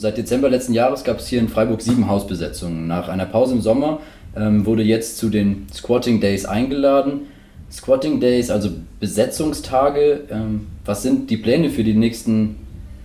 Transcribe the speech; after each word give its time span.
Seit 0.00 0.16
Dezember 0.16 0.48
letzten 0.48 0.72
Jahres 0.72 1.04
gab 1.04 1.18
es 1.18 1.26
hier 1.28 1.40
in 1.40 1.50
Freiburg 1.50 1.82
sieben 1.82 2.08
Hausbesetzungen. 2.08 2.86
Nach 2.86 3.10
einer 3.10 3.26
Pause 3.26 3.52
im 3.52 3.60
Sommer 3.60 4.00
ähm, 4.34 4.64
wurde 4.64 4.82
jetzt 4.82 5.18
zu 5.18 5.28
den 5.28 5.66
Squatting 5.74 6.22
Days 6.22 6.46
eingeladen. 6.46 7.26
Squatting 7.70 8.18
Days, 8.18 8.50
also 8.50 8.70
Besetzungstage. 8.98 10.22
Ähm, 10.30 10.68
was 10.86 11.02
sind 11.02 11.28
die 11.28 11.36
Pläne 11.36 11.68
für 11.68 11.84
die 11.84 11.92
nächsten 11.92 12.56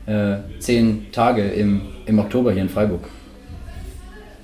äh, 0.05 0.37
zehn 0.59 1.07
Tage 1.11 1.45
im, 1.49 1.81
im 2.05 2.17
Oktober 2.17 2.53
hier 2.53 2.61
in 2.61 2.69
Freiburg? 2.69 3.01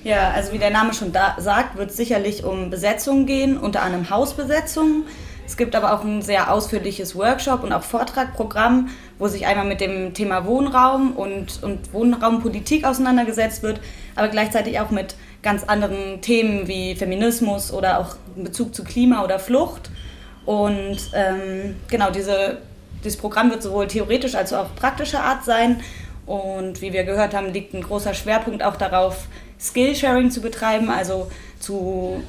Ja, 0.04 0.32
also 0.32 0.52
wie 0.52 0.58
der 0.58 0.70
Name 0.70 0.92
schon 0.92 1.10
sagt, 1.10 1.78
wird 1.78 1.88
es 1.88 1.96
sicherlich 1.96 2.44
um 2.44 2.68
Besetzungen 2.68 3.24
gehen, 3.24 3.56
unter 3.56 3.80
anderem 3.80 4.10
Hausbesetzungen. 4.10 5.04
Es 5.46 5.56
gibt 5.56 5.74
aber 5.74 5.92
auch 5.92 6.04
ein 6.04 6.22
sehr 6.22 6.52
ausführliches 6.52 7.16
Workshop 7.16 7.62
und 7.62 7.72
auch 7.72 7.82
Vortragprogramm, 7.82 8.88
wo 9.18 9.28
sich 9.28 9.46
einmal 9.46 9.66
mit 9.66 9.80
dem 9.80 10.14
Thema 10.14 10.46
Wohnraum 10.46 11.12
und, 11.12 11.62
und 11.62 11.92
Wohnraumpolitik 11.92 12.84
auseinandergesetzt 12.84 13.62
wird, 13.62 13.80
aber 14.14 14.28
gleichzeitig 14.28 14.80
auch 14.80 14.90
mit 14.90 15.14
ganz 15.42 15.64
anderen 15.64 16.20
Themen 16.20 16.68
wie 16.68 16.94
Feminismus 16.94 17.72
oder 17.72 17.98
auch 17.98 18.16
in 18.36 18.44
Bezug 18.44 18.74
zu 18.74 18.84
Klima 18.84 19.24
oder 19.24 19.38
Flucht. 19.38 19.90
Und 20.46 20.98
ähm, 21.14 21.76
genau, 21.88 22.10
diese, 22.10 22.58
dieses 23.04 23.18
Programm 23.18 23.50
wird 23.50 23.62
sowohl 23.62 23.88
theoretisch 23.88 24.34
als 24.34 24.52
auch 24.52 24.74
praktischer 24.76 25.22
Art 25.22 25.44
sein. 25.44 25.80
Und 26.24 26.80
wie 26.80 26.92
wir 26.92 27.04
gehört 27.04 27.34
haben, 27.34 27.52
liegt 27.52 27.74
ein 27.74 27.82
großer 27.82 28.14
Schwerpunkt 28.14 28.62
auch 28.62 28.76
darauf, 28.76 29.26
Skillsharing 29.60 30.30
zu 30.30 30.40
betreiben, 30.40 30.90
also 30.90 31.30
zu 31.60 32.22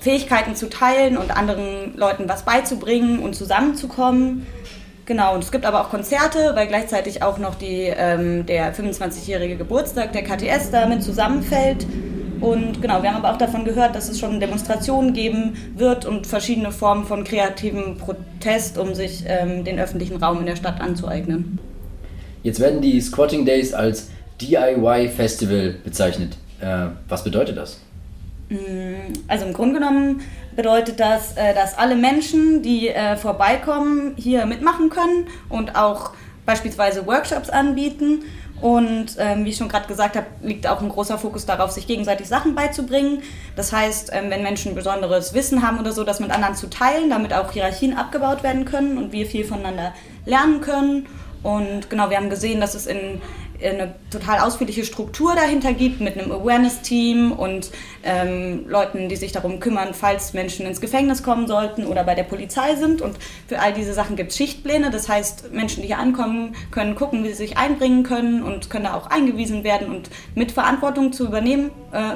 Fähigkeiten 0.00 0.54
zu 0.54 0.68
teilen 0.68 1.16
und 1.16 1.36
anderen 1.36 1.96
Leuten 1.96 2.28
was 2.28 2.42
beizubringen 2.44 3.20
und 3.20 3.34
zusammenzukommen. 3.34 4.46
Genau, 5.06 5.34
und 5.34 5.42
es 5.42 5.50
gibt 5.50 5.64
aber 5.64 5.80
auch 5.80 5.88
Konzerte, 5.88 6.52
weil 6.54 6.66
gleichzeitig 6.66 7.22
auch 7.22 7.38
noch 7.38 7.54
die, 7.54 7.92
ähm, 7.96 8.44
der 8.44 8.74
25-jährige 8.74 9.56
Geburtstag 9.56 10.12
der 10.12 10.22
KTS 10.22 10.70
damit 10.70 11.02
zusammenfällt. 11.02 11.86
Und 12.40 12.82
genau, 12.82 13.02
wir 13.02 13.12
haben 13.12 13.24
aber 13.24 13.34
auch 13.34 13.38
davon 13.38 13.64
gehört, 13.64 13.96
dass 13.96 14.08
es 14.08 14.20
schon 14.20 14.38
Demonstrationen 14.38 15.12
geben 15.12 15.56
wird 15.76 16.04
und 16.04 16.26
verschiedene 16.26 16.70
Formen 16.70 17.04
von 17.04 17.24
kreativem 17.24 17.96
Protest, 17.96 18.78
um 18.78 18.94
sich 18.94 19.24
ähm, 19.26 19.64
den 19.64 19.80
öffentlichen 19.80 20.18
Raum 20.18 20.40
in 20.40 20.46
der 20.46 20.56
Stadt 20.56 20.80
anzueignen. 20.80 21.58
Jetzt 22.42 22.60
werden 22.60 22.80
die 22.80 23.00
Squatting 23.00 23.44
Days 23.44 23.74
als 23.74 24.10
DIY 24.40 25.08
Festival 25.08 25.74
bezeichnet. 25.82 26.36
Äh, 26.60 26.88
was 27.08 27.24
bedeutet 27.24 27.56
das? 27.56 27.80
Mm, 28.48 29.12
also 29.28 29.46
im 29.46 29.52
Grunde 29.52 29.78
genommen 29.78 30.22
bedeutet 30.56 31.00
das, 31.00 31.36
äh, 31.36 31.54
dass 31.54 31.76
alle 31.76 31.96
Menschen, 31.96 32.62
die 32.62 32.88
äh, 32.88 33.16
vorbeikommen, 33.16 34.14
hier 34.16 34.46
mitmachen 34.46 34.90
können 34.90 35.26
und 35.48 35.76
auch 35.76 36.12
beispielsweise 36.46 37.06
Workshops 37.06 37.50
anbieten. 37.50 38.22
Und 38.60 39.14
ähm, 39.18 39.44
wie 39.44 39.50
ich 39.50 39.56
schon 39.56 39.68
gerade 39.68 39.86
gesagt 39.86 40.16
habe, 40.16 40.26
liegt 40.42 40.66
auch 40.66 40.82
ein 40.82 40.88
großer 40.88 41.16
Fokus 41.16 41.46
darauf, 41.46 41.70
sich 41.70 41.86
gegenseitig 41.86 42.26
Sachen 42.26 42.56
beizubringen. 42.56 43.22
Das 43.54 43.72
heißt, 43.72 44.10
ähm, 44.12 44.30
wenn 44.30 44.42
Menschen 44.42 44.74
besonderes 44.74 45.32
Wissen 45.32 45.62
haben 45.62 45.78
oder 45.78 45.92
so, 45.92 46.02
das 46.02 46.18
mit 46.18 46.32
anderen 46.32 46.56
zu 46.56 46.68
teilen, 46.68 47.08
damit 47.08 47.32
auch 47.32 47.52
Hierarchien 47.52 47.96
abgebaut 47.96 48.42
werden 48.42 48.64
können 48.64 48.98
und 48.98 49.12
wir 49.12 49.26
viel 49.26 49.44
voneinander 49.44 49.94
lernen 50.26 50.60
können. 50.60 51.06
Und 51.44 51.88
genau, 51.88 52.10
wir 52.10 52.16
haben 52.16 52.30
gesehen, 52.30 52.60
dass 52.60 52.74
es 52.74 52.86
in 52.86 53.20
eine 53.62 53.94
total 54.10 54.40
ausführliche 54.40 54.84
Struktur 54.84 55.34
dahinter 55.34 55.72
gibt 55.72 56.00
mit 56.00 56.18
einem 56.18 56.30
Awareness-Team 56.30 57.32
und 57.32 57.70
ähm, 58.04 58.68
Leuten, 58.68 59.08
die 59.08 59.16
sich 59.16 59.32
darum 59.32 59.60
kümmern, 59.60 59.94
falls 59.94 60.32
Menschen 60.32 60.66
ins 60.66 60.80
Gefängnis 60.80 61.22
kommen 61.22 61.46
sollten 61.46 61.86
oder 61.86 62.04
bei 62.04 62.14
der 62.14 62.22
Polizei 62.22 62.76
sind. 62.76 63.02
Und 63.02 63.16
für 63.46 63.58
all 63.58 63.72
diese 63.72 63.94
Sachen 63.94 64.16
gibt 64.16 64.30
es 64.30 64.36
Schichtpläne. 64.36 64.90
Das 64.90 65.08
heißt, 65.08 65.52
Menschen, 65.52 65.82
die 65.82 65.88
hier 65.88 65.98
ankommen, 65.98 66.54
können 66.70 66.94
gucken, 66.94 67.24
wie 67.24 67.28
sie 67.28 67.34
sich 67.34 67.58
einbringen 67.58 68.04
können 68.04 68.42
und 68.42 68.70
können 68.70 68.84
da 68.84 68.94
auch 68.94 69.08
eingewiesen 69.08 69.64
werden 69.64 69.88
und 69.88 70.10
mit 70.34 70.52
Verantwortung 70.52 71.12
zu 71.12 71.26
übernehmen. 71.26 71.70
Äh, 71.92 72.14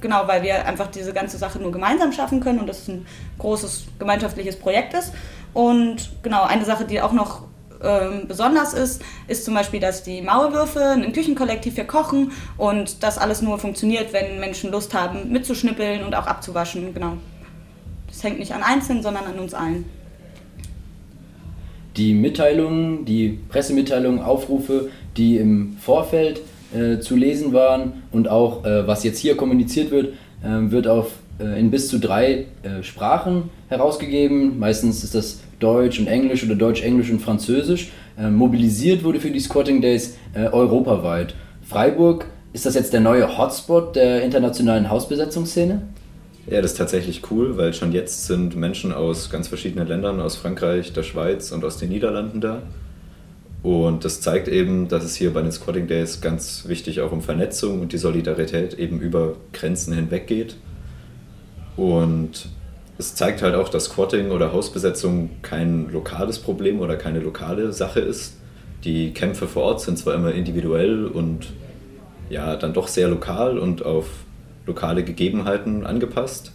genau, 0.00 0.26
weil 0.26 0.42
wir 0.42 0.66
einfach 0.66 0.88
diese 0.88 1.14
ganze 1.14 1.38
Sache 1.38 1.58
nur 1.58 1.72
gemeinsam 1.72 2.12
schaffen 2.12 2.40
können 2.40 2.58
und 2.58 2.66
das 2.66 2.86
ein 2.88 3.06
großes 3.38 3.86
gemeinschaftliches 3.98 4.56
Projekt 4.56 4.92
ist. 4.94 5.12
Und 5.54 6.10
genau, 6.22 6.42
eine 6.42 6.64
Sache, 6.64 6.84
die 6.84 7.00
auch 7.00 7.12
noch 7.12 7.44
ähm, 7.82 8.26
besonders 8.28 8.74
ist, 8.74 9.02
ist 9.28 9.44
zum 9.44 9.54
Beispiel, 9.54 9.80
dass 9.80 10.02
die 10.02 10.22
Maulwürfe 10.22 10.80
ein 10.80 11.12
Küchenkollektiv 11.12 11.74
hier 11.74 11.84
kochen 11.84 12.32
und 12.56 13.02
das 13.02 13.18
alles 13.18 13.42
nur 13.42 13.58
funktioniert, 13.58 14.12
wenn 14.12 14.40
Menschen 14.40 14.70
Lust 14.70 14.94
haben, 14.94 15.30
mitzuschnippeln 15.30 16.04
und 16.04 16.14
auch 16.14 16.26
abzuwaschen. 16.26 16.94
Genau. 16.94 17.16
Das 18.08 18.22
hängt 18.22 18.38
nicht 18.38 18.52
an 18.52 18.62
Einzelnen, 18.62 19.02
sondern 19.02 19.24
an 19.24 19.38
uns 19.38 19.54
allen. 19.54 19.84
Die 21.96 22.14
Mitteilungen, 22.14 23.04
die 23.04 23.40
Pressemitteilungen, 23.48 24.20
Aufrufe, 24.20 24.90
die 25.16 25.36
im 25.36 25.76
Vorfeld 25.78 26.40
äh, 26.74 27.00
zu 27.00 27.16
lesen 27.16 27.52
waren 27.52 28.02
und 28.12 28.28
auch 28.28 28.64
äh, 28.64 28.86
was 28.86 29.04
jetzt 29.04 29.18
hier 29.18 29.36
kommuniziert 29.36 29.90
wird, 29.90 30.14
äh, 30.42 30.70
wird 30.70 30.86
auf 30.86 31.10
äh, 31.38 31.58
in 31.58 31.70
bis 31.70 31.88
zu 31.88 31.98
drei 31.98 32.46
äh, 32.62 32.82
Sprachen 32.82 33.50
herausgegeben. 33.68 34.58
Meistens 34.58 35.04
ist 35.04 35.14
das 35.14 35.40
Deutsch 35.62 35.98
und 35.98 36.06
Englisch 36.06 36.44
oder 36.44 36.54
Deutsch, 36.54 36.82
Englisch 36.82 37.10
und 37.10 37.20
Französisch. 37.20 37.90
Äh, 38.18 38.30
mobilisiert 38.30 39.04
wurde 39.04 39.20
für 39.20 39.30
die 39.30 39.40
Squatting 39.40 39.80
Days 39.80 40.16
äh, 40.34 40.46
europaweit. 40.46 41.34
Freiburg, 41.62 42.26
ist 42.52 42.66
das 42.66 42.74
jetzt 42.74 42.92
der 42.92 43.00
neue 43.00 43.38
Hotspot 43.38 43.96
der 43.96 44.22
internationalen 44.22 44.90
Hausbesetzungsszene? 44.90 45.82
Ja, 46.50 46.60
das 46.60 46.72
ist 46.72 46.78
tatsächlich 46.78 47.22
cool, 47.30 47.56
weil 47.56 47.72
schon 47.72 47.92
jetzt 47.92 48.26
sind 48.26 48.56
Menschen 48.56 48.92
aus 48.92 49.30
ganz 49.30 49.48
verschiedenen 49.48 49.86
Ländern, 49.86 50.20
aus 50.20 50.36
Frankreich, 50.36 50.92
der 50.92 51.04
Schweiz 51.04 51.52
und 51.52 51.64
aus 51.64 51.78
den 51.78 51.88
Niederlanden 51.90 52.40
da. 52.40 52.62
Und 53.62 54.04
das 54.04 54.20
zeigt 54.20 54.48
eben, 54.48 54.88
dass 54.88 55.04
es 55.04 55.14
hier 55.14 55.32
bei 55.32 55.40
den 55.40 55.52
Squatting 55.52 55.86
Days 55.86 56.20
ganz 56.20 56.64
wichtig 56.66 57.00
auch 57.00 57.12
um 57.12 57.22
Vernetzung 57.22 57.80
und 57.80 57.92
die 57.92 57.98
Solidarität 57.98 58.74
eben 58.74 59.00
über 59.00 59.36
Grenzen 59.52 59.94
hinweg 59.94 60.26
geht. 60.26 60.56
Und 61.76 62.48
es 63.02 63.16
zeigt 63.16 63.42
halt 63.42 63.56
auch, 63.56 63.68
dass 63.68 63.86
Squatting 63.86 64.30
oder 64.30 64.52
Hausbesetzung 64.52 65.30
kein 65.42 65.90
lokales 65.90 66.38
Problem 66.38 66.78
oder 66.78 66.94
keine 66.94 67.18
lokale 67.18 67.72
Sache 67.72 67.98
ist. 67.98 68.36
Die 68.84 69.12
Kämpfe 69.12 69.48
vor 69.48 69.64
Ort 69.64 69.80
sind 69.80 69.98
zwar 69.98 70.14
immer 70.14 70.32
individuell 70.32 71.06
und 71.06 71.48
ja, 72.30 72.54
dann 72.54 72.72
doch 72.72 72.86
sehr 72.86 73.08
lokal 73.08 73.58
und 73.58 73.84
auf 73.84 74.06
lokale 74.66 75.02
Gegebenheiten 75.02 75.84
angepasst. 75.84 76.52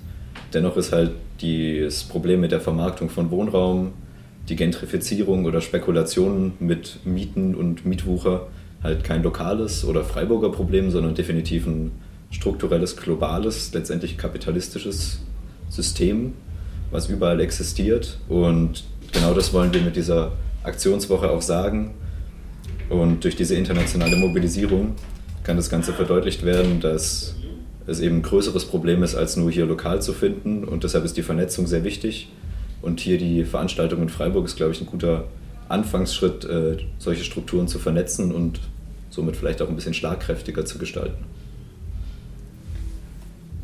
Dennoch 0.54 0.78
ist 0.78 0.94
halt 0.94 1.12
das 1.42 2.04
Problem 2.06 2.40
mit 2.40 2.54
der 2.54 2.62
Vermarktung 2.62 3.10
von 3.10 3.30
Wohnraum, 3.30 3.92
die 4.48 4.56
Gentrifizierung 4.56 5.44
oder 5.44 5.60
Spekulationen 5.60 6.54
mit 6.60 7.06
Mieten 7.06 7.56
und 7.56 7.86
Mietwucher 7.86 8.48
halt 8.82 9.04
kein 9.04 9.22
lokales 9.22 9.84
oder 9.84 10.06
Freiburger 10.06 10.50
Problem, 10.50 10.92
sondern 10.92 11.14
definitiv 11.14 11.68
ein 11.68 11.92
strukturelles, 12.32 12.96
globales, 12.96 13.74
letztendlich 13.74 14.18
kapitalistisches 14.18 15.20
System, 15.70 16.34
was 16.92 17.10
überall 17.10 17.40
existiert. 17.40 18.18
Und 18.28 18.84
genau 19.12 19.34
das 19.34 19.54
wollen 19.54 19.74
wir 19.74 19.82
mit 19.82 19.96
dieser 19.96 20.34
Aktionswoche 20.64 21.30
auch 21.30 21.42
sagen. 21.42 21.94
Und 22.90 23.24
durch 23.24 23.36
diese 23.36 23.56
internationale 23.56 24.16
Mobilisierung 24.16 24.96
kann 25.44 25.58
das 25.58 25.70
Ganze 25.70 25.94
verdeutlicht 25.94 26.44
werden, 26.44 26.80
dass 26.80 27.36
es 27.86 28.00
eben 28.00 28.18
ein 28.18 28.22
größeres 28.22 28.66
Problem 28.66 29.04
ist, 29.04 29.16
als 29.16 29.38
nur 29.38 29.52
hier 29.52 29.66
lokal 29.66 30.02
zu 30.02 30.14
finden. 30.14 30.64
Und 30.64 30.84
deshalb 30.84 31.06
ist 31.06 31.18
die 31.18 31.24
Vernetzung 31.24 31.68
sehr 31.68 31.84
wichtig. 31.84 32.30
Und 32.82 33.00
hier 33.00 33.18
die 33.18 33.44
Veranstaltung 33.44 34.02
in 34.02 34.10
Freiburg 34.10 34.46
ist, 34.46 34.56
glaube 34.56 34.74
ich, 34.74 34.82
ein 34.82 34.88
guter 34.88 35.26
Anfangsschritt, 35.70 36.46
äh, 36.46 36.78
solche 37.00 37.24
Strukturen 37.24 37.68
zu 37.68 37.80
vernetzen 37.80 38.32
und 38.32 38.60
somit 39.10 39.36
vielleicht 39.36 39.62
auch 39.62 39.70
ein 39.70 39.76
bisschen 39.76 39.94
schlagkräftiger 39.94 40.66
zu 40.66 40.78
gestalten. 40.78 41.26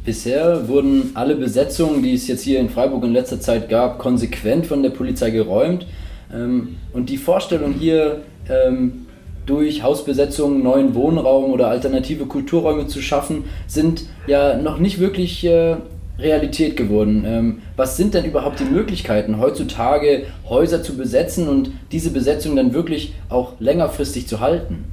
Bisher 0.06 0.68
wurden 0.68 1.12
alle 1.14 1.36
Besetzungen, 1.36 2.04
die 2.04 2.14
es 2.14 2.28
jetzt 2.28 2.44
hier 2.44 2.60
in 2.60 2.70
Freiburg 2.70 3.04
in 3.06 3.14
letzter 3.14 3.40
Zeit 3.40 3.70
gab, 3.70 4.00
konsequent 4.00 4.66
von 4.66 4.84
der 4.84 4.90
Polizei 4.90 5.30
geräumt. 5.30 5.86
Ähm, 6.34 6.76
und 6.92 7.10
die 7.10 7.18
Vorstellung 7.18 7.74
hier, 7.74 8.22
ähm, 8.50 9.06
durch 9.46 9.84
Hausbesetzungen 9.84 10.64
neuen 10.64 10.96
Wohnraum 10.96 11.52
oder 11.52 11.68
alternative 11.68 12.26
Kulturräume 12.26 12.88
zu 12.88 13.02
schaffen, 13.02 13.46
sind 13.68 14.06
ja 14.28 14.58
noch 14.58 14.78
nicht 14.78 15.00
wirklich 15.00 15.44
äh, 15.46 15.76
Realität 16.20 16.78
geworden. 16.78 17.24
Ähm, 17.26 17.62
was 17.76 17.98
sind 17.98 18.14
denn 18.14 18.26
überhaupt 18.26 18.60
die 18.60 18.66
Möglichkeiten, 18.66 19.40
heutzutage 19.40 20.26
Häuser 20.48 20.84
zu 20.84 20.96
besetzen 20.96 21.48
und 21.48 21.72
diese 21.92 22.12
Besetzung 22.12 22.56
dann 22.56 22.74
wirklich 22.74 23.14
auch 23.30 23.54
längerfristig 23.60 24.28
zu 24.28 24.40
halten? 24.40 24.86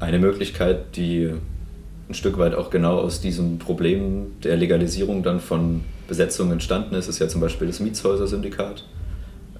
Eine 0.00 0.18
Möglichkeit, 0.18 0.96
die 0.96 1.30
ein 2.08 2.14
Stück 2.14 2.38
weit 2.38 2.54
auch 2.54 2.70
genau 2.70 2.98
aus 2.98 3.20
diesem 3.20 3.58
Problem 3.58 4.32
der 4.42 4.56
Legalisierung 4.56 5.22
dann 5.22 5.40
von 5.40 5.82
Besetzungen 6.06 6.52
entstanden 6.52 6.94
ist, 6.94 7.08
ist 7.08 7.18
ja 7.18 7.28
zum 7.28 7.40
Beispiel 7.40 7.66
das 7.66 7.80
Mietshäuser-Syndikat, 7.80 8.84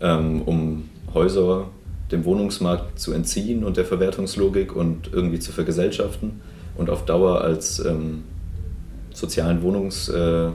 ähm, 0.00 0.42
um 0.42 0.88
Häuser 1.12 1.66
dem 2.10 2.24
Wohnungsmarkt 2.24 2.98
zu 2.98 3.12
entziehen 3.12 3.64
und 3.64 3.76
der 3.76 3.84
Verwertungslogik 3.84 4.74
und 4.74 5.12
irgendwie 5.12 5.38
zu 5.38 5.52
vergesellschaften 5.52 6.40
und 6.76 6.88
auf 6.88 7.04
Dauer 7.04 7.42
als 7.42 7.84
ähm, 7.84 8.24
sozialen 9.12 9.60
Wohnungs, 9.62 10.08
äh, 10.08 10.48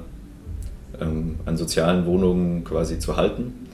ähm, 0.99 1.35
an 1.45 1.57
sozialen 1.57 2.07
Wohnungen 2.07 2.63
quasi 2.63 2.97
zu 2.97 3.17
halten. 3.17 3.67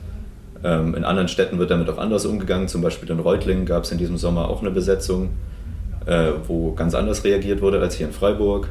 Ähm, 0.61 0.93
in 0.95 1.05
anderen 1.05 1.29
Städten 1.29 1.57
wird 1.57 1.71
damit 1.71 1.89
auch 1.89 1.97
anders 1.97 2.25
umgegangen, 2.25 2.67
zum 2.67 2.81
Beispiel 2.81 3.09
in 3.09 3.19
Reutlingen 3.19 3.65
gab 3.65 3.85
es 3.85 3.93
in 3.93 3.97
diesem 3.97 4.17
Sommer 4.17 4.49
auch 4.49 4.59
eine 4.61 4.71
Besetzung 4.71 5.29
äh, 6.05 6.31
wo 6.47 6.73
ganz 6.73 6.95
anders 6.95 7.23
reagiert 7.23 7.61
wurde 7.61 7.79
als 7.79 7.95
hier 7.95 8.07
in 8.07 8.13
Freiburg. 8.13 8.69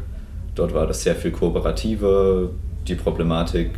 Dort 0.55 0.75
war 0.75 0.87
das 0.87 1.03
sehr 1.03 1.15
viel 1.15 1.31
kooperativer, 1.31 2.51
die 2.87 2.95
Problematik 2.95 3.71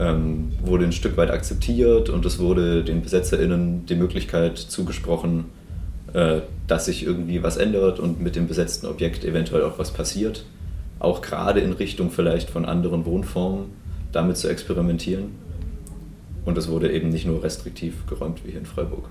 ähm, 0.00 0.52
wurde 0.64 0.84
ein 0.84 0.92
Stück 0.92 1.16
weit 1.16 1.30
akzeptiert 1.30 2.08
und 2.08 2.24
es 2.24 2.38
wurde 2.38 2.82
den 2.82 3.02
BesetzerInnen 3.02 3.86
die 3.86 3.94
Möglichkeit 3.94 4.58
zugesprochen, 4.58 5.44
äh, 6.14 6.40
dass 6.66 6.86
sich 6.86 7.04
irgendwie 7.04 7.42
was 7.42 7.56
ändert 7.56 8.00
und 8.00 8.20
mit 8.20 8.34
dem 8.34 8.48
besetzten 8.48 8.86
Objekt 8.86 9.24
eventuell 9.24 9.62
auch 9.62 9.78
was 9.78 9.92
passiert. 9.92 10.44
Auch 10.98 11.20
gerade 11.20 11.60
in 11.60 11.72
Richtung 11.72 12.10
vielleicht 12.10 12.50
von 12.50 12.64
anderen 12.64 13.04
Wohnformen 13.04 13.66
damit 14.12 14.38
zu 14.38 14.48
experimentieren. 14.48 15.32
Und 16.44 16.56
es 16.58 16.68
wurde 16.68 16.90
eben 16.90 17.10
nicht 17.10 17.26
nur 17.26 17.42
restriktiv 17.42 18.06
geräumt 18.06 18.44
wie 18.44 18.50
hier 18.50 18.60
in 18.60 18.66
Freiburg. 18.66 19.04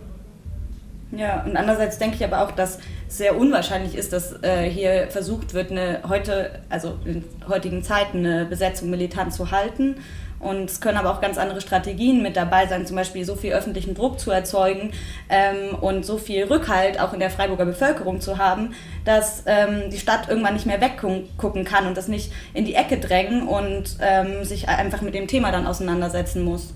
Ja, 1.11 1.43
und 1.43 1.57
andererseits 1.57 1.97
denke 1.97 2.17
ich 2.17 2.23
aber 2.23 2.43
auch, 2.43 2.51
dass 2.51 2.77
es 3.07 3.17
sehr 3.17 3.35
unwahrscheinlich 3.35 3.95
ist, 3.95 4.13
dass 4.13 4.43
äh, 4.43 4.69
hier 4.69 5.07
versucht 5.09 5.55
wird, 5.55 5.71
eine 5.71 6.01
heute, 6.07 6.59
also 6.69 6.99
in 7.03 7.23
heutigen 7.47 7.83
Zeiten 7.83 8.19
eine 8.19 8.45
Besetzung 8.45 8.91
militant 8.91 9.33
zu 9.33 9.49
halten. 9.49 9.95
Und 10.39 10.69
es 10.69 10.79
können 10.79 10.97
aber 10.97 11.11
auch 11.11 11.19
ganz 11.19 11.37
andere 11.37 11.59
Strategien 11.59 12.21
mit 12.21 12.37
dabei 12.37 12.65
sein, 12.67 12.85
zum 12.87 12.95
Beispiel 12.95 13.25
so 13.25 13.35
viel 13.35 13.51
öffentlichen 13.51 13.93
Druck 13.93 14.19
zu 14.19 14.31
erzeugen 14.31 14.91
ähm, 15.27 15.75
und 15.81 16.05
so 16.05 16.17
viel 16.17 16.45
Rückhalt 16.45 16.99
auch 16.99 17.11
in 17.11 17.19
der 17.19 17.29
Freiburger 17.29 17.65
Bevölkerung 17.65 18.21
zu 18.21 18.37
haben, 18.37 18.73
dass 19.03 19.43
ähm, 19.47 19.89
die 19.91 19.97
Stadt 19.97 20.29
irgendwann 20.29 20.53
nicht 20.53 20.65
mehr 20.65 20.79
weggucken 20.79 21.65
kann 21.65 21.87
und 21.87 21.97
das 21.97 22.07
nicht 22.07 22.31
in 22.53 22.63
die 22.63 22.75
Ecke 22.75 22.99
drängen 22.99 23.47
und 23.47 23.97
ähm, 23.99 24.45
sich 24.45 24.69
einfach 24.69 25.01
mit 25.01 25.13
dem 25.13 25.27
Thema 25.27 25.51
dann 25.51 25.67
auseinandersetzen 25.67 26.41
muss. 26.41 26.73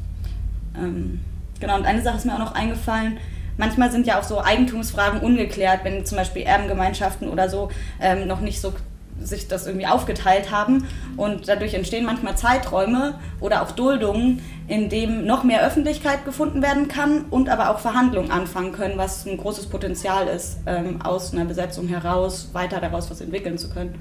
Ähm, 0.76 1.22
genau, 1.62 1.76
und 1.78 1.86
eine 1.86 2.02
Sache 2.02 2.18
ist 2.18 2.26
mir 2.26 2.34
auch 2.34 2.40
noch 2.40 2.56
eingefallen, 2.56 3.18
manchmal 3.58 3.92
sind 3.92 4.08
ja 4.08 4.20
auch 4.20 4.24
so 4.24 4.42
Eigentumsfragen 4.42 5.20
ungeklärt, 5.22 5.84
wenn 5.84 6.06
zum 6.06 6.18
Beispiel 6.18 6.44
Erbengemeinschaften 6.44 7.30
oder 7.30 7.50
so 7.50 7.70
ähm, 8.02 8.28
noch 8.28 8.42
nicht 8.42 8.62
so 8.62 8.74
sich 9.22 9.48
das 9.48 9.68
irgendwie 9.68 9.88
aufgeteilt 9.88 10.52
haben 10.52 10.88
und 11.18 11.48
dadurch 11.48 11.74
entstehen 11.74 12.06
manchmal 12.06 12.36
Zeiträume 12.36 13.16
oder 13.40 13.62
auch 13.62 13.72
Duldungen, 13.72 14.42
in 14.68 14.90
dem 14.90 15.26
noch 15.26 15.44
mehr 15.44 15.66
Öffentlichkeit 15.66 16.26
gefunden 16.26 16.62
werden 16.62 16.88
kann 16.88 17.26
und 17.30 17.50
aber 17.50 17.70
auch 17.70 17.80
Verhandlungen 17.80 18.32
anfangen 18.32 18.72
können, 18.72 18.98
was 18.98 19.26
ein 19.26 19.38
großes 19.38 19.68
Potenzial 19.68 20.28
ist, 20.28 20.58
ähm, 20.66 21.02
aus 21.02 21.34
einer 21.34 21.46
Besetzung 21.46 21.88
heraus 21.88 22.50
weiter 22.54 22.80
daraus 22.80 23.10
was 23.10 23.22
entwickeln 23.22 23.58
zu 23.58 23.70
können. 23.70 23.96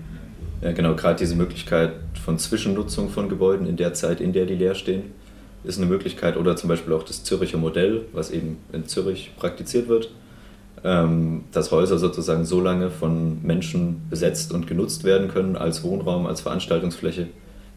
Ja, 0.60 0.72
genau, 0.72 0.94
gerade 0.94 1.16
diese 1.16 1.34
Möglichkeit 1.34 1.92
von 2.24 2.38
Zwischennutzung 2.38 3.10
von 3.10 3.28
Gebäuden 3.28 3.66
in 3.66 3.76
der 3.76 3.94
Zeit, 3.94 4.20
in 4.20 4.32
der 4.32 4.46
die 4.46 4.54
leer 4.54 4.76
stehen, 4.76 5.12
ist 5.64 5.78
eine 5.78 5.86
Möglichkeit 5.86 6.36
oder 6.36 6.56
zum 6.56 6.68
Beispiel 6.68 6.92
auch 6.92 7.04
das 7.04 7.24
Züricher 7.24 7.58
Modell, 7.58 8.06
was 8.12 8.30
eben 8.30 8.58
in 8.72 8.86
Zürich 8.86 9.32
praktiziert 9.36 9.88
wird, 9.88 10.10
ähm, 10.84 11.44
dass 11.52 11.70
Häuser 11.70 11.98
sozusagen 11.98 12.44
so 12.44 12.60
lange 12.60 12.90
von 12.90 13.42
Menschen 13.42 14.02
besetzt 14.10 14.52
und 14.52 14.66
genutzt 14.66 15.04
werden 15.04 15.28
können 15.28 15.56
als 15.56 15.84
Wohnraum, 15.84 16.26
als 16.26 16.40
Veranstaltungsfläche, 16.40 17.28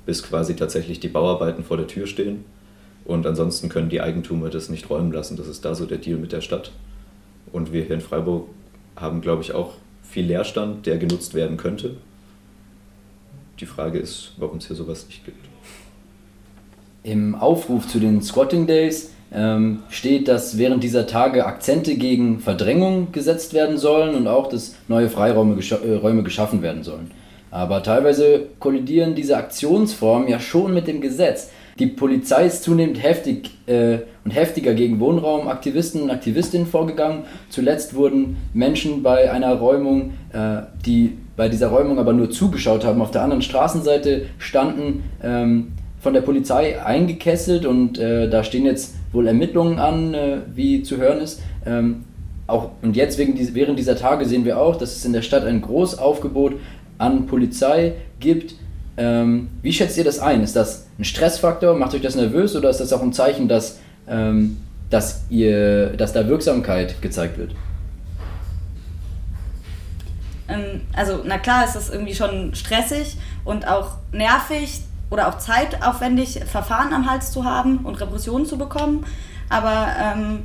bis 0.06 0.24
quasi 0.24 0.56
tatsächlich 0.56 1.00
die 1.00 1.08
Bauarbeiten 1.08 1.64
vor 1.64 1.78
der 1.78 1.88
Tür 1.88 2.08
stehen. 2.08 2.46
Und 3.06 3.28
ansonsten 3.28 3.70
können 3.70 3.90
die 3.90 4.02
Eigentümer 4.02 4.50
das 4.50 4.70
nicht 4.70 4.90
räumen 4.90 5.12
lassen. 5.12 5.38
Das 5.38 5.48
ist 5.48 5.64
da 5.64 5.76
so 5.76 5.86
der 5.86 6.00
Deal 6.00 6.18
mit 6.18 6.32
der 6.32 6.42
Stadt. 6.42 6.72
Und 7.52 7.72
wir 7.72 7.84
hier 7.84 7.96
in 7.96 8.02
Freiburg 8.02 8.50
haben, 8.96 9.22
glaube 9.22 9.44
ich, 9.44 9.54
auch 9.54 9.74
viel 10.02 10.26
Leerstand, 10.26 10.88
der 10.88 10.98
genutzt 10.98 11.36
werden 11.36 11.58
könnte. 11.58 11.98
Die 13.60 13.68
Frage 13.68 14.00
ist, 14.00 14.34
warum 14.38 14.58
es 14.58 14.68
hier 14.68 14.76
sowas 14.76 15.06
nicht 15.06 15.24
gibt. 15.24 15.55
Im 17.06 17.36
Aufruf 17.36 17.88
zu 17.88 18.00
den 18.00 18.24
Squatting 18.24 18.66
Days 18.66 19.12
ähm, 19.32 19.84
steht, 19.90 20.28
dass 20.28 20.58
während 20.58 20.84
dieser 20.84 21.06
Tage 21.06 21.46
Akzente 21.46 21.96
gegen 21.98 22.40
Verdrängung 22.40 23.12
gesetzt 23.12 23.54
werden 23.54 23.78
sollen 23.78 24.16
und 24.16 24.28
auch, 24.28 24.48
dass 24.48 24.76
neue 24.88 25.08
Freiräume 25.08 25.56
gescha 25.56 25.78
äh, 25.78 26.22
geschaffen 26.24 26.64
werden 26.64 26.82
sollen. 26.82 27.12
Aber 27.52 27.84
teilweise 27.84 28.48
kollidieren 28.60 29.14
diese 29.14 29.38
Aktionsformen 29.38 30.28
ja 30.28 30.40
schon 30.40 30.74
mit 30.74 30.88
dem 30.88 31.00
Gesetz. 31.00 31.52
Die 31.78 31.86
Polizei 31.86 32.48
ist 32.48 32.64
zunehmend 32.64 33.04
heftig 33.04 33.52
äh, 33.68 34.00
und 34.24 34.32
heftiger 34.32 34.74
gegen 34.74 35.00
Wohnraumaktivisten 35.00 36.02
und 36.02 36.10
Aktivistinnen 36.10 36.66
vorgegangen. 36.66 37.26
Zuletzt 37.50 37.94
wurden 37.94 38.38
Menschen 38.56 39.04
bei 39.04 39.32
einer 39.32 39.54
Räumung, 39.54 40.14
äh, 40.34 40.64
die 40.84 41.18
bei 41.38 41.50
dieser 41.50 41.68
Räumung 41.68 42.00
aber 42.00 42.14
nur 42.14 42.32
zugeschaut 42.32 42.84
haben, 42.84 43.00
auf 43.00 43.12
der 43.12 43.22
anderen 43.22 43.44
Straßenseite 43.44 44.26
standen, 44.40 45.04
ähm, 45.22 45.74
von 46.06 46.14
der 46.14 46.22
Polizei 46.22 46.80
eingekesselt 46.80 47.66
und 47.66 47.98
äh, 47.98 48.30
da 48.30 48.44
stehen 48.44 48.64
jetzt 48.64 48.94
wohl 49.12 49.26
Ermittlungen 49.26 49.80
an, 49.80 50.14
äh, 50.14 50.38
wie 50.54 50.84
zu 50.84 50.98
hören 50.98 51.18
ist. 51.18 51.42
Ähm, 51.66 52.04
auch, 52.46 52.70
und 52.84 52.96
jetzt 52.96 53.18
wegen, 53.18 53.36
während 53.56 53.80
dieser 53.80 53.98
Tage 53.98 54.26
sehen 54.26 54.46
wir 54.46 54.60
auch, 54.60 54.76
dass 54.76 54.96
es 54.96 55.04
in 55.04 55.14
der 55.14 55.24
Stadt 55.24 55.44
ein 55.46 55.62
Großaufgebot 55.64 56.58
an 57.00 57.26
Polizei 57.26 57.94
gibt. 58.20 58.54
Ähm, 58.98 59.50
wie 59.64 59.74
schätzt 59.74 59.98
ihr 59.98 60.04
das 60.04 60.20
ein? 60.20 60.44
Ist 60.44 60.56
das 60.56 60.86
ein 61.00 61.06
Stressfaktor? 61.06 61.74
Macht 61.76 61.96
euch 61.96 62.04
das 62.04 62.16
nervös 62.16 62.56
oder 62.56 62.70
ist 62.70 62.82
das 62.82 62.94
auch 62.94 63.02
ein 63.02 63.12
Zeichen, 63.12 63.48
dass, 63.48 63.80
ähm, 64.08 64.58
dass, 64.92 65.24
ihr, 65.32 65.98
dass 65.98 66.14
da 66.14 66.28
Wirksamkeit 66.28 67.02
gezeigt 67.02 67.40
wird? 67.40 67.56
Ähm, 70.48 70.82
also, 70.96 71.22
na 71.26 71.40
klar, 71.40 71.66
ist 71.66 71.76
das 71.76 71.90
irgendwie 71.90 72.14
schon 72.14 72.54
stressig 72.54 73.18
und 73.44 73.68
auch 73.68 73.98
nervig, 74.12 74.82
oder 75.10 75.28
auch 75.28 75.38
zeitaufwendig, 75.38 76.42
Verfahren 76.46 76.94
am 76.94 77.10
Hals 77.10 77.32
zu 77.32 77.46
haben 77.46 77.80
und 77.80 78.00
Repressionen 78.00 78.46
zu 78.46 78.58
bekommen. 78.58 79.06
Aber 79.50 79.88
ähm, 80.02 80.44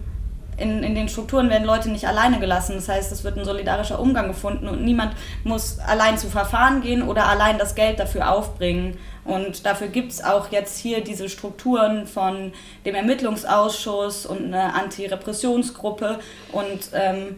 in, 0.61 0.83
in 0.83 0.95
den 0.95 1.09
Strukturen 1.09 1.49
werden 1.49 1.65
Leute 1.65 1.91
nicht 1.91 2.07
alleine 2.07 2.39
gelassen. 2.39 2.75
Das 2.77 2.89
heißt, 2.89 3.11
es 3.11 3.25
wird 3.25 3.39
ein 3.39 3.45
solidarischer 3.45 3.99
Umgang 3.99 4.29
gefunden 4.29 4.69
und 4.69 4.85
niemand 4.85 5.15
muss 5.43 5.79
allein 5.79 6.19
zu 6.19 6.29
Verfahren 6.29 6.83
gehen 6.83 7.03
oder 7.03 7.27
allein 7.27 7.59
das 7.59 7.75
Geld 7.75 7.99
dafür 7.99 8.31
aufbringen. 8.31 8.99
Und 9.25 9.65
dafür 9.65 9.89
gibt 9.89 10.13
es 10.13 10.23
auch 10.23 10.51
jetzt 10.51 10.79
hier 10.79 11.03
diese 11.03 11.29
Strukturen 11.29 12.07
von 12.07 12.53
dem 12.85 12.95
Ermittlungsausschuss 12.95 14.27
und 14.27 14.47
eine 14.47 14.75
Antirepressionsgruppe 14.75 16.19
und 16.53 16.91
ähm, 16.95 17.37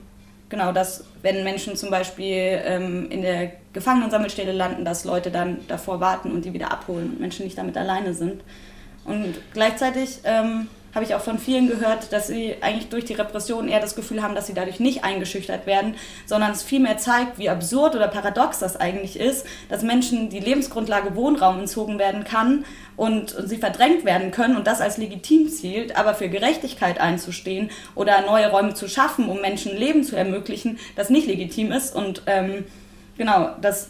genau, 0.49 0.73
dass 0.73 1.05
wenn 1.23 1.45
Menschen 1.45 1.77
zum 1.77 1.91
Beispiel 1.91 2.61
ähm, 2.65 3.11
in 3.11 3.23
der 3.23 3.53
Gefangenensammelstelle 3.73 4.53
landen, 4.53 4.85
dass 4.85 5.05
Leute 5.05 5.31
dann 5.31 5.59
davor 5.69 6.01
warten 6.01 6.31
und 6.31 6.45
die 6.45 6.53
wieder 6.53 6.73
abholen 6.73 7.11
und 7.11 7.21
Menschen 7.21 7.45
nicht 7.45 7.59
damit 7.59 7.77
alleine 7.77 8.15
sind. 8.15 8.43
Und 9.05 9.35
gleichzeitig 9.53 10.21
ähm, 10.25 10.69
habe 10.95 11.05
ich 11.05 11.15
auch 11.15 11.21
von 11.21 11.39
vielen 11.39 11.69
gehört, 11.69 12.13
dass 12.13 12.27
sie 12.27 12.57
eigentlich 12.61 12.89
durch 12.89 13.05
die 13.05 13.15
Repression 13.15 13.69
eher 13.69 13.81
das 13.81 13.97
Gefühl 13.97 14.23
haben, 14.23 14.35
dass 14.35 14.47
sie 14.47 14.55
dadurch 14.55 14.79
nicht 14.79 15.05
eingeschüchtert 15.05 15.67
werden, 15.67 15.95
sondern 16.27 16.53
es 16.53 16.63
vielmehr 16.63 16.99
zeigt, 16.99 17.39
wie 17.39 17.49
absurd 17.49 17.97
oder 17.97 18.09
paradox 18.09 18.59
das 18.59 18.77
eigentlich 18.77 19.19
ist, 19.19 19.47
dass 19.69 19.83
Menschen 19.83 20.29
die 20.29 20.41
Lebensgrundlage 20.41 21.17
Wohnraum 21.17 21.61
entzogen 21.61 21.99
werden 21.99 22.25
kann 22.25 22.65
und, 22.97 23.35
sie 23.45 23.57
verdrängt 23.57 24.05
werden 24.05 24.31
können 24.31 24.57
und 24.57 24.67
das 24.67 24.81
als 24.81 24.99
legitim 24.99 25.49
zielt, 25.49 25.97
aber 25.97 26.15
für 26.15 26.29
Gerechtigkeit 26.29 27.01
einzustehen 27.01 27.71
oder 27.95 28.21
neue 28.23 28.51
Räume 28.51 28.75
zu 28.75 28.89
schaffen, 28.89 29.29
um 29.29 29.41
Menschen 29.41 29.77
Leben 29.77 30.05
zu 30.05 30.15
ermöglichen, 30.15 30.79
das 30.95 31.09
nicht 31.09 31.27
legitim 31.27 31.73
ist 31.73 31.97
und 31.97 32.23
ähm, 32.27 32.65
genau, 33.23 33.51
das 33.61 33.89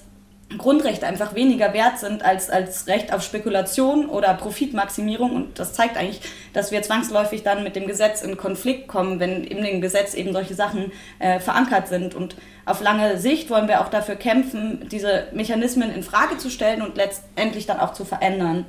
Grundrechte 0.59 1.07
einfach 1.07 1.35
weniger 1.35 1.73
wert 1.73 1.99
sind 1.99 2.23
als, 2.23 2.51
als 2.51 2.87
Recht 2.87 3.15
auf 3.15 3.23
Spekulation 3.23 4.11
oder 4.11 4.35
Profitmaximierung. 4.35 5.35
Und 5.35 5.59
das 5.59 5.73
zeigt 5.73 5.97
eigentlich, 5.97 6.21
dass 6.53 6.71
wir 6.71 6.83
zwangsläufig 6.83 7.43
dann 7.43 7.65
mit 7.65 7.75
dem 7.75 7.87
Gesetz 7.87 8.21
in 8.21 8.37
Konflikt 8.37 8.89
kommen, 8.89 9.21
wenn 9.21 9.45
in 9.45 9.65
dem 9.65 9.81
Gesetz 9.81 10.13
eben 10.13 10.35
solche 10.35 10.53
Sachen 10.53 10.93
äh, 11.19 11.41
verankert 11.41 11.89
sind. 11.89 12.15
Und 12.15 12.37
auf 12.67 12.83
lange 12.83 13.17
Sicht 13.17 13.49
wollen 13.49 13.69
wir 13.69 13.81
auch 13.81 13.89
dafür 13.89 14.17
kämpfen, 14.17 14.87
diese 14.91 15.29
Mechanismen 15.33 15.91
in 15.91 16.03
Frage 16.03 16.37
zu 16.37 16.51
stellen 16.51 16.83
und 16.83 16.99
letztendlich 16.99 17.65
dann 17.65 17.81
auch 17.81 17.95
zu 17.95 18.05
verändern. 18.05 18.67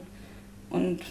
Und 0.70 1.02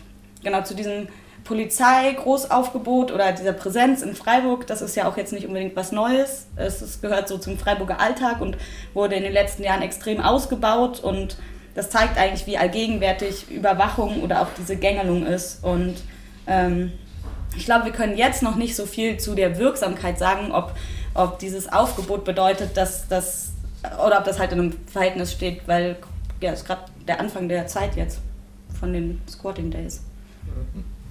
genau 0.42 0.62
zu 0.62 0.74
diesem 0.74 1.08
Polizei-Großaufgebot 1.44 3.10
oder 3.10 3.32
dieser 3.32 3.52
Präsenz 3.52 4.02
in 4.02 4.14
Freiburg, 4.14 4.66
das 4.66 4.82
ist 4.82 4.96
ja 4.96 5.08
auch 5.08 5.16
jetzt 5.16 5.32
nicht 5.32 5.46
unbedingt 5.46 5.74
was 5.74 5.92
Neues. 5.92 6.46
Es, 6.56 7.00
gehört 7.00 7.28
so 7.28 7.38
zum 7.38 7.58
Freiburger 7.58 8.00
Alltag 8.00 8.40
und 8.40 8.56
wurde 8.94 9.16
in 9.16 9.22
den 9.22 9.32
letzten 9.32 9.62
Jahren 9.64 9.82
extrem 9.82 10.20
ausgebaut 10.20 11.00
und 11.00 11.36
das 11.74 11.90
zeigt 11.90 12.18
eigentlich, 12.18 12.46
wie 12.46 12.58
allgegenwärtig 12.58 13.50
Überwachung 13.50 14.22
oder 14.22 14.42
auch 14.42 14.48
diese 14.58 14.76
Gängelung 14.76 15.26
ist. 15.26 15.64
Und 15.64 15.96
ähm, 16.46 16.92
ich 17.56 17.64
glaube, 17.64 17.86
wir 17.86 17.92
können 17.92 18.16
jetzt 18.16 18.42
noch 18.42 18.56
nicht 18.56 18.76
so 18.76 18.86
viel 18.86 19.16
zu 19.16 19.34
der 19.34 19.58
Wirksamkeit 19.58 20.18
sagen, 20.18 20.52
ob, 20.52 20.72
ob 21.14 21.38
dieses 21.38 21.72
Aufgebot 21.72 22.24
bedeutet, 22.24 22.76
dass 22.76 23.08
das 23.08 23.52
oder 24.04 24.18
ob 24.18 24.24
das 24.24 24.38
halt 24.38 24.52
in 24.52 24.60
einem 24.60 24.78
Verhältnis 24.86 25.32
steht, 25.32 25.66
weil 25.66 25.96
ja, 26.40 26.52
es 26.52 26.64
gerade 26.64 26.82
der 27.08 27.18
Anfang 27.20 27.48
der 27.48 27.66
Zeit 27.66 27.96
jetzt 27.96 28.20
von 28.78 28.92
den 28.92 29.20
Squatting 29.28 29.70
Days. 29.70 30.02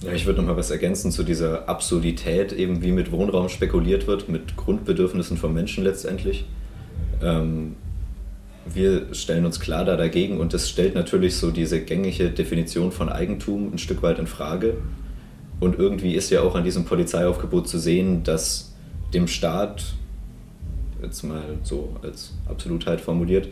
Ja, 0.03 0.13
ich 0.13 0.25
würde 0.25 0.41
noch 0.41 0.47
mal 0.47 0.57
was 0.57 0.71
ergänzen 0.71 1.11
zu 1.11 1.21
dieser 1.21 1.69
Absurdität, 1.69 2.53
eben 2.53 2.81
wie 2.81 2.91
mit 2.91 3.11
Wohnraum 3.11 3.49
spekuliert 3.49 4.07
wird, 4.07 4.29
mit 4.29 4.57
Grundbedürfnissen 4.57 5.37
von 5.37 5.53
Menschen 5.53 5.83
letztendlich. 5.83 6.45
Ähm, 7.21 7.75
wir 8.65 9.13
stellen 9.13 9.45
uns 9.45 9.59
klar 9.59 9.85
da 9.85 9.97
dagegen 9.97 10.39
und 10.39 10.55
das 10.55 10.69
stellt 10.69 10.95
natürlich 10.95 11.35
so 11.35 11.51
diese 11.51 11.81
gängige 11.81 12.31
Definition 12.31 12.91
von 12.91 13.09
Eigentum 13.09 13.73
ein 13.73 13.77
Stück 13.77 14.01
weit 14.01 14.17
in 14.17 14.25
Frage. 14.25 14.77
Und 15.59 15.77
irgendwie 15.77 16.15
ist 16.15 16.31
ja 16.31 16.41
auch 16.41 16.55
an 16.55 16.63
diesem 16.63 16.85
Polizeiaufgebot 16.85 17.67
zu 17.67 17.77
sehen, 17.77 18.23
dass 18.23 18.73
dem 19.13 19.27
Staat 19.27 19.93
jetzt 21.03 21.21
mal 21.21 21.43
so 21.61 21.95
als 22.01 22.33
Absolutheit 22.47 23.01
formuliert, 23.01 23.49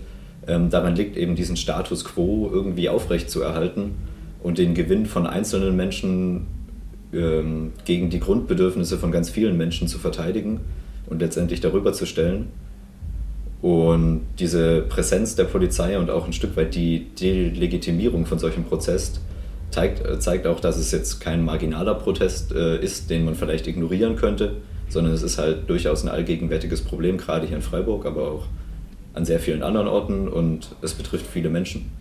ähm, 0.48 0.72
daran 0.72 0.96
liegt 0.96 1.16
eben 1.16 1.36
diesen 1.36 1.58
Status 1.58 2.04
quo 2.06 2.50
irgendwie 2.52 2.90
aufrechtzuerhalten 2.90 4.09
und 4.42 4.58
den 4.58 4.74
Gewinn 4.74 5.06
von 5.06 5.28
einzelnen 5.28 5.76
Menschen 5.76 6.48
ähm, 7.14 7.72
gegen 7.86 8.10
die 8.10 8.20
Grundbedürfnisse 8.20 8.98
von 8.98 9.12
ganz 9.12 9.30
vielen 9.30 9.58
Menschen 9.58 9.88
zu 9.88 10.00
verteidigen 10.00 10.62
und 11.08 11.20
letztendlich 11.20 11.60
darüber 11.60 11.94
zu 11.94 12.06
stellen. 12.06 12.48
Und 13.62 14.22
diese 14.40 14.82
Präsenz 14.82 15.36
der 15.36 15.44
Polizei 15.44 15.98
und 15.98 16.10
auch 16.10 16.26
ein 16.26 16.34
Stück 16.34 16.56
weit 16.56 16.76
die 16.76 17.08
Delegitimierung 17.20 18.26
von 18.26 18.40
solchem 18.40 18.64
Protest 18.64 19.20
zeigt, 19.70 20.02
zeigt 20.22 20.48
auch, 20.48 20.60
dass 20.60 20.78
es 20.78 20.92
jetzt 20.92 21.20
kein 21.20 21.44
marginaler 21.44 21.96
Protest 21.96 22.54
äh, 22.54 22.82
ist, 22.82 23.10
den 23.10 23.26
man 23.26 23.36
vielleicht 23.36 23.68
ignorieren 23.68 24.16
könnte, 24.16 24.58
sondern 24.88 25.14
es 25.14 25.24
ist 25.24 25.38
halt 25.38 25.70
durchaus 25.70 26.04
ein 26.04 26.10
allgegenwärtiges 26.10 26.82
Problem, 26.82 27.18
gerade 27.18 27.48
hier 27.48 27.58
in 27.58 27.62
Freiburg, 27.62 28.06
aber 28.06 28.32
auch 28.32 28.46
an 29.14 29.26
sehr 29.26 29.40
vielen 29.40 29.64
anderen 29.64 29.88
Orten 29.88 30.28
und 30.28 30.76
es 30.82 30.94
betrifft 30.94 31.28
viele 31.28 31.50
Menschen. 31.50 31.92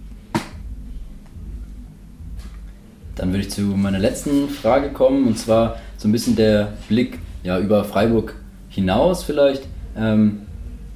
Dann 3.18 3.32
würde 3.32 3.40
ich 3.40 3.50
zu 3.50 3.62
meiner 3.62 3.98
letzten 3.98 4.48
Frage 4.48 4.90
kommen 4.90 5.26
und 5.26 5.38
zwar 5.38 5.76
so 5.96 6.08
ein 6.08 6.12
bisschen 6.12 6.36
der 6.36 6.72
Blick 6.88 7.18
ja, 7.42 7.58
über 7.58 7.84
Freiburg 7.84 8.36
hinaus 8.68 9.24
vielleicht. 9.24 9.64
Ähm, 9.96 10.42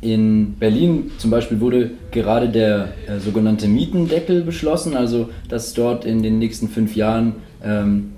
in 0.01 0.55
Berlin 0.59 1.13
zum 1.19 1.31
Beispiel 1.31 1.61
wurde 1.61 1.91
gerade 2.11 2.49
der 2.49 2.89
äh, 3.07 3.19
sogenannte 3.19 3.69
Mietendeckel 3.69 4.43
beschlossen, 4.43 4.97
also 4.97 5.31
dass 5.49 5.75
dort 5.75 6.05
in 6.05 6.23
den 6.23 6.39
nächsten 6.39 6.69
fünf 6.69 6.97
Jahren 6.97 7.35
ähm, 7.63 8.13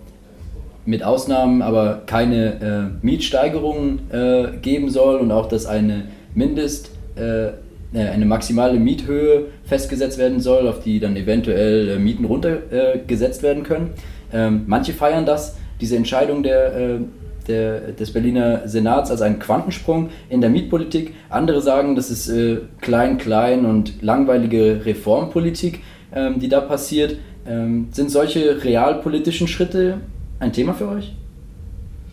mit 0.86 1.02
Ausnahmen 1.02 1.62
aber 1.62 2.02
keine 2.06 2.92
äh, 3.02 3.04
Mietsteigerungen 3.06 4.10
äh, 4.10 4.56
geben 4.60 4.90
soll 4.90 5.16
und 5.16 5.30
auch, 5.32 5.48
dass 5.48 5.66
eine 5.66 6.04
Mindest, 6.34 6.90
äh, 7.16 7.52
eine 8.00 8.26
maximale 8.26 8.78
Miethöhe 8.78 9.46
festgesetzt 9.64 10.18
werden 10.18 10.40
soll, 10.40 10.68
auf 10.68 10.80
die 10.80 11.00
dann 11.00 11.16
eventuell 11.16 11.90
äh, 11.90 11.98
Mieten 11.98 12.24
runtergesetzt 12.24 13.42
werden 13.42 13.62
können. 13.62 13.90
Ähm, 14.32 14.64
manche 14.66 14.92
feiern 14.92 15.26
das, 15.26 15.56
diese 15.80 15.96
Entscheidung 15.96 16.42
der 16.42 17.00
der, 17.48 17.92
des 17.92 18.12
Berliner 18.12 18.66
Senats 18.66 19.10
als 19.10 19.22
einen 19.22 19.38
Quantensprung 19.38 20.10
in 20.28 20.40
der 20.40 20.50
Mietpolitik. 20.50 21.14
Andere 21.28 21.60
sagen, 21.60 21.94
das 21.96 22.10
ist 22.10 22.28
äh, 22.28 22.58
klein, 22.80 23.18
klein 23.18 23.64
und 23.64 24.02
langweilige 24.02 24.84
Reformpolitik, 24.84 25.80
ähm, 26.14 26.38
die 26.38 26.48
da 26.48 26.60
passiert. 26.60 27.16
Ähm, 27.46 27.88
sind 27.92 28.10
solche 28.10 28.64
realpolitischen 28.64 29.48
Schritte 29.48 29.98
ein 30.38 30.52
Thema 30.52 30.72
für 30.72 30.88
euch? 30.88 31.14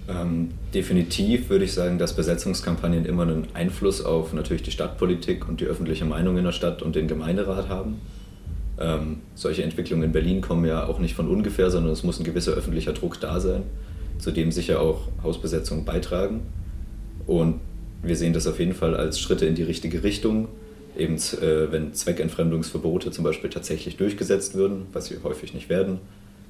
Ähm, 0.09 0.49
definitiv 0.73 1.49
würde 1.49 1.65
ich 1.65 1.73
sagen, 1.73 1.97
dass 1.97 2.15
Besetzungskampagnen 2.15 3.05
immer 3.05 3.23
einen 3.23 3.47
Einfluss 3.53 4.03
auf 4.03 4.33
natürlich 4.33 4.63
die 4.63 4.71
Stadtpolitik 4.71 5.47
und 5.47 5.61
die 5.61 5.65
öffentliche 5.65 6.05
Meinung 6.05 6.37
in 6.37 6.43
der 6.43 6.51
Stadt 6.51 6.81
und 6.81 6.95
den 6.95 7.07
Gemeinderat 7.07 7.69
haben. 7.69 8.01
Ähm, 8.79 9.17
solche 9.35 9.63
Entwicklungen 9.63 10.03
in 10.03 10.11
Berlin 10.11 10.41
kommen 10.41 10.65
ja 10.65 10.87
auch 10.87 10.99
nicht 10.99 11.13
von 11.13 11.27
ungefähr, 11.27 11.69
sondern 11.69 11.93
es 11.93 12.03
muss 12.03 12.19
ein 12.19 12.23
gewisser 12.23 12.53
öffentlicher 12.53 12.93
Druck 12.93 13.19
da 13.19 13.39
sein 13.39 13.63
zu 14.21 14.31
dem 14.31 14.51
sicher 14.51 14.79
auch 14.79 15.07
Hausbesetzungen 15.23 15.83
beitragen. 15.83 16.41
Und 17.25 17.59
wir 18.03 18.15
sehen 18.15 18.33
das 18.33 18.47
auf 18.47 18.59
jeden 18.59 18.73
Fall 18.73 18.95
als 18.95 19.19
Schritte 19.19 19.45
in 19.45 19.55
die 19.55 19.63
richtige 19.63 20.03
Richtung. 20.03 20.47
Eben, 20.97 21.15
äh, 21.15 21.71
wenn 21.71 21.93
Zweckentfremdungsverbote 21.93 23.11
zum 23.11 23.23
Beispiel 23.23 23.49
tatsächlich 23.49 23.97
durchgesetzt 23.97 24.55
würden, 24.55 24.87
was 24.93 25.07
sie 25.07 25.17
häufig 25.23 25.53
nicht 25.53 25.69
werden, 25.69 25.99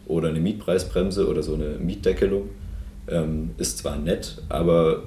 oder 0.06 0.30
eine 0.30 0.40
Mietpreisbremse 0.40 1.28
oder 1.28 1.44
so 1.44 1.54
eine 1.54 1.78
Mietdeckelung, 1.80 2.50
ähm, 3.12 3.52
ist 3.58 3.78
zwar 3.80 3.98
nett, 3.98 4.42
aber 4.50 5.04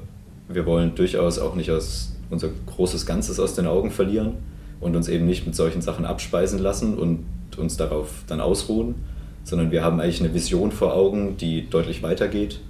wir 0.48 0.66
wollen 0.66 0.94
durchaus 0.94 1.38
auch 1.38 1.54
nicht 1.54 1.70
aus, 1.70 2.14
unser 2.30 2.48
großes 2.66 3.06
Ganzes 3.06 3.40
aus 3.40 3.54
den 3.54 3.66
Augen 3.66 3.90
verlieren 3.90 4.34
und 4.80 4.96
uns 4.96 5.08
eben 5.08 5.26
nicht 5.26 5.46
mit 5.46 5.54
solchen 5.54 5.82
Sachen 5.82 6.04
abspeisen 6.04 6.58
lassen 6.58 6.98
und 6.98 7.24
uns 7.56 7.76
darauf 7.76 8.24
dann 8.26 8.40
ausruhen, 8.40 8.96
sondern 9.44 9.70
wir 9.70 9.84
haben 9.84 10.00
eigentlich 10.00 10.20
eine 10.20 10.34
Vision 10.34 10.72
vor 10.72 10.94
Augen, 10.94 11.36
die 11.36 11.68
deutlich 11.68 12.02
weitergeht. 12.02 12.60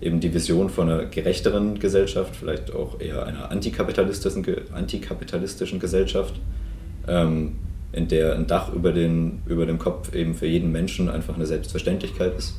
Eben 0.00 0.20
die 0.20 0.34
Vision 0.34 0.68
von 0.68 0.90
einer 0.90 1.06
gerechteren 1.06 1.78
Gesellschaft, 1.78 2.36
vielleicht 2.36 2.74
auch 2.74 3.00
eher 3.00 3.24
einer 3.24 3.50
antikapitalistischen, 3.50 4.44
antikapitalistischen 4.74 5.80
Gesellschaft, 5.80 6.34
ähm, 7.08 7.56
in 7.92 8.08
der 8.08 8.34
ein 8.34 8.46
Dach 8.46 8.72
über, 8.74 8.92
den, 8.92 9.40
über 9.46 9.64
dem 9.64 9.78
Kopf 9.78 10.14
eben 10.14 10.34
für 10.34 10.46
jeden 10.46 10.70
Menschen 10.70 11.08
einfach 11.08 11.34
eine 11.34 11.46
Selbstverständlichkeit 11.46 12.36
ist, 12.36 12.56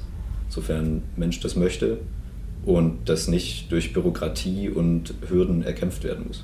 sofern 0.49 1.03
Mensch 1.15 1.39
das 1.39 1.55
möchte 1.55 1.99
und 2.65 3.09
das 3.09 3.27
nicht 3.27 3.71
durch 3.71 3.93
Bürokratie 3.93 4.69
und 4.69 5.13
Hürden 5.27 5.63
erkämpft 5.63 6.03
werden 6.03 6.25
muss. 6.27 6.43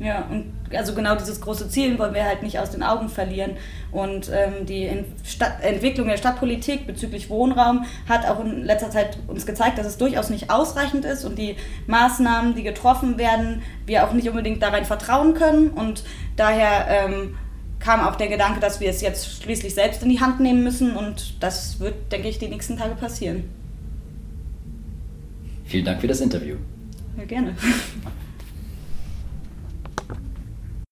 Ja, 0.00 0.26
und 0.30 0.46
also 0.74 0.94
genau 0.94 1.14
dieses 1.14 1.42
große 1.42 1.68
Ziel 1.68 1.98
wollen 1.98 2.14
wir 2.14 2.24
halt 2.24 2.42
nicht 2.42 2.58
aus 2.58 2.70
den 2.70 2.82
Augen 2.82 3.10
verlieren. 3.10 3.52
Und 3.92 4.30
ähm, 4.32 4.64
die 4.64 4.88
Stadt 5.24 5.62
Entwicklung 5.62 6.08
der 6.08 6.16
Stadtpolitik 6.16 6.86
bezüglich 6.86 7.28
Wohnraum 7.28 7.84
hat 8.08 8.26
auch 8.26 8.42
in 8.42 8.64
letzter 8.64 8.90
Zeit 8.90 9.18
uns 9.26 9.44
gezeigt, 9.44 9.76
dass 9.76 9.86
es 9.86 9.98
durchaus 9.98 10.30
nicht 10.30 10.48
ausreichend 10.48 11.04
ist 11.04 11.26
und 11.26 11.36
die 11.36 11.56
Maßnahmen, 11.86 12.54
die 12.54 12.62
getroffen 12.62 13.18
werden, 13.18 13.62
wir 13.84 14.06
auch 14.06 14.14
nicht 14.14 14.28
unbedingt 14.30 14.62
darin 14.62 14.86
vertrauen 14.86 15.34
können. 15.34 15.68
Und 15.68 16.02
daher 16.36 16.86
ähm, 16.88 17.36
kam 17.80 18.00
auch 18.00 18.16
der 18.16 18.28
Gedanke, 18.28 18.60
dass 18.60 18.80
wir 18.80 18.90
es 18.90 19.00
jetzt 19.00 19.42
schließlich 19.42 19.74
selbst 19.74 20.02
in 20.02 20.10
die 20.10 20.20
Hand 20.20 20.38
nehmen 20.38 20.62
müssen 20.62 20.96
und 20.96 21.42
das 21.42 21.80
wird, 21.80 22.12
denke 22.12 22.28
ich, 22.28 22.38
die 22.38 22.48
nächsten 22.48 22.76
Tage 22.76 22.94
passieren. 22.94 23.44
Vielen 25.64 25.84
Dank 25.84 26.00
für 26.00 26.06
das 26.06 26.20
Interview. 26.20 26.56
Ja, 27.16 27.24
gerne. 27.24 27.56